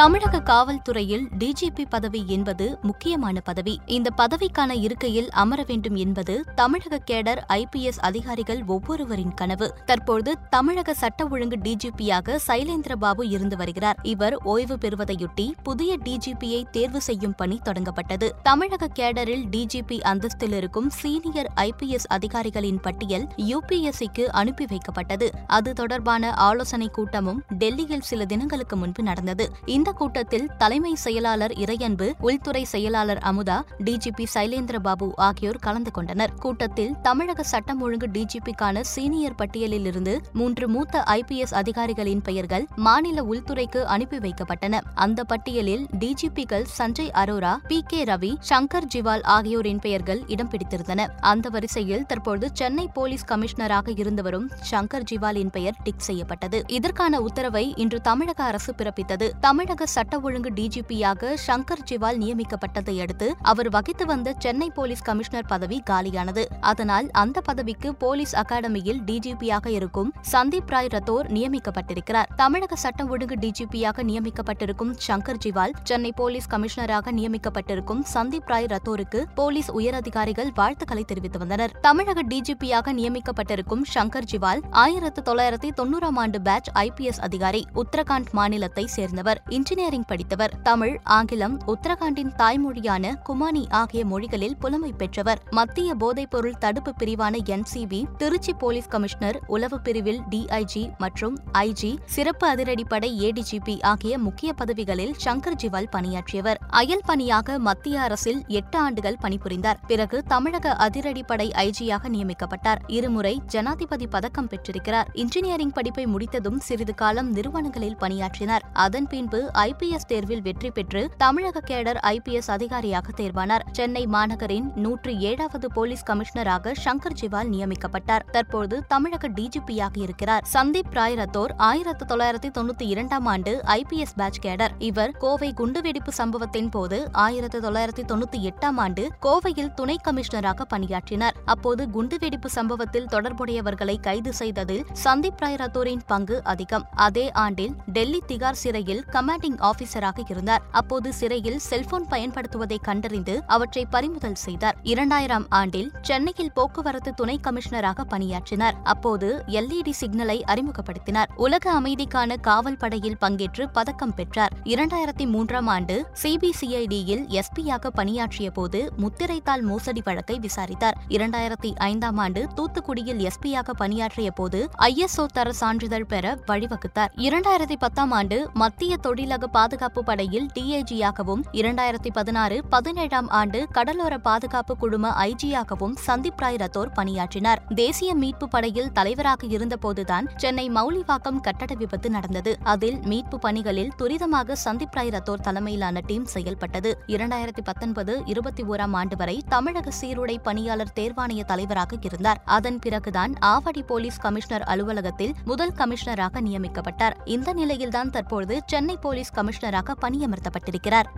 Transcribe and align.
தமிழக 0.00 0.40
காவல்துறையில் 0.40 1.28
டிஜிபி 1.38 1.84
பதவி 1.88 2.24
என்பது 2.26 2.78
முக்கியமான 2.82 3.40
பதவி. 3.40 3.80
இந்த 3.86 4.10
பதவிக்கான 4.16 4.82
இருக்கையில் 4.82 5.30
அமர 5.30 5.64
வேண்டும் 5.66 5.94
என்பது 5.94 6.44
தமிழக 6.54 7.00
கேடர் 7.10 7.38
ஐபிஎஸ் 7.48 7.98
அதிகாரிகள் 8.00 8.64
ஒவ்வொருவரின் 8.66 9.34
கனவு. 9.34 9.74
தற்போது 9.86 10.36
தமிழக 10.50 10.94
சட்ட 10.94 11.26
ஒழுங்கு 11.26 11.56
டிஜிபியாக 11.56 12.38
சைலேந்திரபாபு 12.46 13.30
இருந்து 13.30 13.56
வருகிறார். 13.56 13.96
இவர் 14.02 14.34
ஓய்வு 14.34 14.78
பெறுவதையொட்டி 14.80 15.52
புதிய 15.62 15.98
டிஜிபியை 16.04 16.70
தேர்வு 16.70 17.00
செய்யும் 17.00 17.34
பணி 17.34 17.60
தொடங்கப்பட்டது. 17.64 18.30
தமிழக 18.42 18.88
கேடரில் 18.98 19.44
டிஜிபி 19.50 20.00
அந்தஸ்தில் 20.00 20.52
இருக்கும் 20.52 20.90
சீனியர் 20.90 21.52
ஐபிஎஸ் 21.56 22.06
அதிகாரிகளின் 22.08 22.80
பட்டியல் 22.80 23.28
யுபிஎஸ்சிக்கு 23.36 24.24
அனுப்பி 24.24 24.64
வைக்கப்பட்டது. 24.64 25.28
அது 25.46 25.72
தொடர்பான 25.72 26.34
ஆலோசனைக் 26.34 26.94
கூட்டமும் 26.94 27.42
டெல்லியில் 27.48 28.00
சில 28.00 28.24
தினங்களுக்கு 28.24 28.76
முன்பு 28.76 29.02
நடந்தது. 29.02 29.50
இந்த 29.64 29.88
கூட்டத்தில் 29.92 30.50
தலைமை 30.58 30.94
செயலாளர் 30.94 31.52
இறையன்பு 31.52 32.12
உள்துறை 32.20 32.64
செயலாளர் 32.64 33.18
அமுதா 33.18 33.60
டிஜிபி 33.84 34.24
சைலேந்திரபாபு 34.34 35.10
ஆகியோர் 35.16 35.56
கலந்து 35.56 35.90
கொண்டனர். 35.90 36.32
கூட்டத்தில் 36.34 36.94
தமிழக 37.02 37.42
சட்டம் 37.42 37.80
ஒழுங்கு 37.80 38.08
டிஜிபிக்கான 38.08 38.80
சீனியர் 38.80 39.34
பட்டியலில் 39.34 39.86
இருந்து 39.86 40.20
மூன்று 40.32 40.68
மூத்த 40.68 41.04
ஐபிஎஸ் 41.06 41.54
அதிகாரிகளின் 41.54 42.22
பெயர்கள் 42.22 42.66
மாநில 42.76 43.22
உள்துறைக்கு 43.22 43.82
அனுப்பி 43.82 44.16
வைக்கப்பட்டன. 44.16 44.80
அந்த 44.94 45.24
பட்டியலில் 45.24 45.86
டிஜிபிகள் 45.98 46.64
சஞ்சய் 46.78 47.10
அரோரா 47.10 47.56
பி 47.68 47.82
கே 47.86 48.04
ரவி 48.04 48.34
சங்கர் 48.48 48.86
ஜிவால் 48.94 49.22
ஆகியோரின் 49.22 49.78
பெயர்கள் 49.78 50.22
இடம் 50.26 50.50
பிடித்திருந்தன. 50.50 51.06
அந்த 51.20 51.48
வரிசையில் 51.48 52.06
தற்போது 52.06 52.50
சென்னை 52.52 52.88
போலீஸ் 52.92 53.24
கமிஷனராக 53.24 53.88
இருந்தவரும் 53.88 54.48
சங்கர் 54.70 55.04
ஜிவாலின் 55.10 55.50
பெயர் 55.50 55.76
டிக் 55.84 55.98
செய்யப்பட்டது. 55.98 56.62
இதற்கான 56.66 57.20
உத்தரவை 57.20 57.74
இன்று 57.76 58.00
தமிழக 58.00 58.44
அரசு 58.44 58.74
பிறப்பித்தது. 58.78 59.30
தமிழக 59.40 59.79
சட்ட 59.86 60.20
ஒழுங்கு 60.20 60.50
டிஜிபியாக 60.50 61.34
சங்கர் 61.46 61.84
ஜிவால் 61.90 62.18
நியமிக்கப்பட்டதை 62.18 63.00
அடுத்து 63.00 63.34
அவர் 63.42 63.68
வகித்து 63.68 64.06
வந்த 64.06 64.34
சென்னை 64.38 64.70
போலீஸ் 64.70 65.02
கமிஷனர் 65.02 65.46
பதவி 65.46 65.82
காலியானது. 65.90 66.44
அதனால் 66.60 67.10
அந்த 67.10 67.40
பதவிக்கு 67.40 67.94
போலீஸ் 67.94 68.36
அகாடமியில் 68.36 69.00
டிஜிபியாக 69.06 69.66
இருக்கும் 69.66 70.12
சந்தீப் 70.32 70.66
ராய் 70.66 70.86
ரத்தோர் 70.86 71.26
நியமிக்கப்பட்டிருக்கிறார். 71.32 72.26
தமிழக 72.36 72.76
சட்ட 72.76 73.04
ஒழுங்கு 73.04 73.34
டிஜிபியாக 73.34 74.02
நியமிக்கப்பட்டிருக்கும் 74.02 74.94
சங்கர் 75.06 75.40
ஜிவால் 75.44 75.72
சென்னை 75.84 76.12
போலீஸ் 76.12 76.48
கமிஷனராக 76.50 77.12
நியமிக்கப்பட்டிருக்கும் 77.12 78.02
சந்தீப் 78.14 78.46
ராய் 78.46 78.64
ரத்தோருக்கு 78.64 79.24
போலீஸ் 79.34 79.70
உயரதிகாரிகள் 79.70 80.50
வாழ்த்துக்களை 80.54 81.04
தெரிவித்து 81.04 81.38
வந்தனர். 81.38 81.70
தமிழக 81.80 82.22
டிஜிபியாக 82.22 82.92
நியமிக்கப்பட்டிருக்கும் 82.92 83.82
சங்கர் 83.94 84.28
ஜிவால் 84.30 84.62
ஆயிரத்து 84.70 85.34
தொள்ளாயிரத்தி 85.34 85.70
தொன்னூறாம் 85.76 86.16
ஆண்டு 86.16 86.40
பேட்ச் 86.40 86.70
ஐபிஎஸ் 86.74 87.20
அதிகாரி 87.20 87.66
உத்தரகாண்ட் 87.74 88.30
மாநிலத்தை 88.30 88.86
சேர்ந்தவர். 88.86 89.42
இன்ஜினியரிங் 89.60 90.04
படித்தவர். 90.06 90.62
தமிழ் 90.62 91.00
ஆங்கிலம் 91.04 91.60
உத்தரகாண்டின் 91.66 92.32
தாய்மொழியான 92.38 93.14
குமானி 93.22 93.66
ஆகிய 93.70 94.04
மொழிகளில் 94.04 94.56
புலமை 94.56 94.92
பெற்றவர். 94.92 95.42
மத்திய 95.50 95.94
போதைப்பொருள் 95.94 96.58
தடுப்பு 96.58 96.92
பிரிவான 96.98 97.38
என்சிபி 97.44 98.04
திருச்சி 98.16 98.52
போலீஸ் 98.52 98.88
கமிஷனர் 98.88 99.40
உளவு 99.46 99.80
பிரிவில் 99.80 100.20
டிஐஜி 100.30 100.98
மற்றும் 100.98 101.38
ஐஜி 101.52 101.98
சிறப்பு 102.04 102.54
அதிரடிப்படை 102.54 103.10
ஏடிஜிபி 103.18 103.82
ஆகிய 103.82 104.18
முக்கிய 104.18 104.52
பதவிகளில் 104.52 105.14
சங்கர் 105.24 105.58
ஜிவால் 105.62 105.90
பணியாற்றியவர். 105.90 106.58
அயல் 106.68 107.04
பணியாக 107.04 107.58
மத்திய 107.58 108.00
அரசில் 108.00 108.44
எட்டு 108.46 108.78
ஆண்டுகள் 108.78 109.16
பணிபுரிந்தார். 109.22 109.76
பிறகு 109.86 110.22
தமிழக 110.22 110.76
அதிரடிப்படை 110.78 111.50
ஐஜியாக 111.66 112.08
நியமிக்கப்பட்டார். 112.08 112.78
இருமுறை 112.86 113.42
ஜனாதிபதி 113.46 114.06
பதக்கம் 114.06 114.48
பெற்றிருக்கிறார். 114.48 115.08
இன்ஜினியரிங் 115.12 115.72
படிப்பை 115.72 116.06
முடித்ததும் 116.06 116.60
சிறிது 116.60 116.94
காலம் 116.94 117.30
நிறுவனங்களில் 117.32 117.96
பணியாற்றினார். 117.96 118.62
அதன் 118.72 119.06
பின்பு 119.06 119.48
ஐபிஎஸ் 119.54 120.06
தேர்வில் 120.06 120.42
வெற்றி 120.42 120.70
பெற்று 120.70 121.10
தமிழக 121.16 121.60
கேடர் 121.60 121.98
ஐபிஎஸ் 122.02 122.50
அதிகாரியாக 122.50 123.10
தேர்வானார். 123.16 123.60
சென்னை 123.72 124.06
மாநகரின் 124.06 124.72
நூற்று 124.74 125.18
ஏழாவது 125.18 125.72
போலீஸ் 125.72 126.04
கமிஷனராக 126.10 126.74
சங்கர் 126.84 127.16
ஜிவால் 127.20 127.48
நியமிக்கப்பட்டார். 127.48 128.30
தற்போது 128.30 128.86
தமிழக 128.86 129.28
டிஜிபியாக 129.28 129.90
இருக்கிறார். 129.94 130.44
சந்தீப் 130.52 130.90
ராய் 130.90 131.14
ரத்தோர் 131.14 131.54
ஆயிரத்து 131.56 132.16
தொள்ளாயிரத்தி 132.16 132.50
தொண்ணூத்தி 132.58 132.82
இரண்டாம் 132.82 133.26
ஆண்டு 133.26 133.60
ஐபிஎஸ் 133.66 134.14
பேட்ச் 134.16 134.38
கேடர். 134.42 134.70
இவர் 134.78 135.10
கோவை 135.10 135.52
குண்டுவெடிப்பு 135.56 136.12
சம்பவத்தின் 136.12 136.68
போது 136.68 137.08
ஆயிரத்து 137.12 137.60
தொள்ளாயிரத்தி 137.60 138.04
தொண்ணூத்தி 138.08 138.50
எட்டாம் 138.50 138.76
ஆண்டு 138.76 139.10
கோவையில் 139.22 139.74
துணை 139.74 139.96
கமிஷனராக 140.04 140.62
பணியாற்றினார். 140.68 141.34
அப்போது 141.44 141.86
குண்டுவெடிப்பு 141.86 142.46
சம்பவத்தில் 142.46 143.06
தொடர்புடையவர்களை 143.06 144.00
கைது 144.00 144.32
செய்ததில் 144.32 144.86
சந்தீப் 145.04 145.38
ராய் 145.38 145.54
ரத்தோரின் 145.54 146.00
பங்கு 146.06 146.40
அதிகம். 146.44 146.86
அதே 146.94 147.30
ஆண்டில் 147.32 147.74
டெல்லி 147.86 148.22
திகார் 148.26 148.60
சிறையில் 148.62 149.04
கமாண்டிங் 149.40 149.70
ஆபீசராக 149.70 150.18
இருந்தார். 150.28 150.62
அப்போது 150.70 151.12
சிறையில் 151.12 151.58
செல்போன் 151.58 152.06
பயன்படுத்துவதை 152.10 152.76
கண்டறிந்து 152.82 153.42
அவற்றை 153.46 153.86
பறிமுதல் 153.86 154.34
செய்தார். 154.34 154.76
இரண்டாயிரம் 154.82 155.46
ஆண்டில் 155.48 155.92
சென்னையில் 156.02 156.52
போக்குவரத்து 156.52 157.14
துணை 157.14 157.40
கமிஷனராக 157.42 158.00
பணியாற்றினார். 158.00 158.74
அப்போது 158.84 159.44
எல்இடி 159.46 159.92
சிக்னலை 160.00 160.42
அறிமுகப்படுத்தினார். 160.46 161.26
உலக 161.36 161.80
அமைதிக்கான 161.80 162.40
காவல் 162.40 162.76
படையில் 162.76 163.16
பங்கேற்று 163.20 163.72
பதக்கம் 163.72 164.14
பெற்றார். 164.14 164.52
இரண்டாயிரத்தி 164.64 165.26
மூன்றாம் 165.26 165.66
ஆண்டு 165.66 166.06
சிபிசிஐடியில் 166.22 167.40
எஸ்பியாக 167.40 167.86
பணியாற்றிய 167.86 168.50
போது 168.50 168.92
முத்திரைத்தாள் 168.96 169.62
மோசடி 169.62 170.02
வழக்கை 170.04 170.38
விசாரித்தார். 170.38 170.98
இரண்டாயிரத்தி 171.08 171.74
ஐந்தாம் 171.74 172.18
ஆண்டு 172.18 172.46
தூத்துக்குடியில் 172.54 173.26
எஸ்பியாக 173.26 173.70
பணியாற்றிய 173.70 174.30
போது 174.30 174.68
ஐஎஸ்ஓ 174.78 175.26
தர 175.32 175.52
சான்றிதழ் 175.52 176.04
பெற 176.04 176.38
வழிவகுத்தார். 176.46 177.12
இரண்டாயிரத்தி 177.16 177.76
பத்தாம் 177.78 178.10
ஆண்டு 178.10 178.50
மத்திய 178.52 178.96
தொழில் 178.96 179.28
தமிழக 179.30 179.58
பாதுகாப்பு 179.58 180.04
படையில் 180.04 180.46
டிஐஜியாகவும் 180.54 181.42
இரண்டாயிரத்தி 181.52 182.10
பதினாறு 182.12 182.64
பதினேழாம் 182.64 183.28
ஆண்டு 183.28 183.68
கடலோர 183.68 184.18
பாதுகாப்பு 184.18 184.76
குழும 184.76 185.08
ஐஜியாகவும் 185.08 185.94
சந்தீப் 186.06 186.36
ராய் 186.36 186.56
ரத்தோர் 186.56 186.92
பணியாற்றினார். 186.94 187.62
தேசிய 187.74 188.14
மீட்பு 188.14 188.48
படையில் 188.48 188.92
தலைவராக 188.92 189.46
இருந்தபோதுதான் 189.46 190.26
சென்னை 190.36 190.70
மௌலிவாக்கம் 190.70 191.40
கட்டட 191.40 191.74
விபத்து 191.74 192.10
நடந்தது. 192.10 192.58
அதில் 192.62 192.98
மீட்பு 193.04 193.38
பணிகளில் 193.38 193.92
துரிதமாக 193.98 194.56
சந்தீப் 194.64 194.90
ராய் 194.90 195.08
ரத்தோர் 195.08 195.40
தலைமையிலான 195.40 196.00
டீம் 196.06 196.24
செயல்பட்டது. 196.24 196.98
இரண்டாயிரத்தி 197.06 197.64
பத்தொன்பது 197.64 198.22
இருபத்தி 198.24 198.62
ஓராம் 198.62 198.92
ஆண்டு 198.92 199.16
வரை 199.16 199.42
தமிழக 199.48 199.90
சீருடை 199.90 200.38
பணியாளர் 200.38 200.92
தேர்வாணைய 200.94 201.44
தலைவராக 201.44 201.96
இருந்தார். 202.02 202.42
அதன் 202.44 202.78
பிறகுதான் 202.78 203.34
ஆவடி 203.44 203.82
போலீஸ் 203.86 204.18
கமிஷனர் 204.18 204.62
அலுவலகத்தில் 204.62 205.34
முதல் 205.44 205.72
கமிஷனராக 205.76 206.40
நியமிக்கப்பட்டார். 206.40 207.12
இந்த 207.24 207.52
நிலையில்தான் 207.52 208.10
தற்போது 208.10 208.60
சென்னை 208.66 208.98
போலீஸ் 209.20 209.38
கமிஷனராக 209.38 209.94
பணியமர்த்தப்பட்டிருக்கிறார். 210.02 211.08